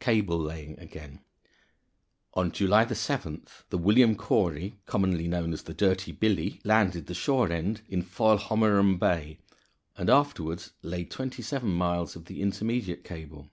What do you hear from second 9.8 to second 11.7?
and afterward laid twenty seven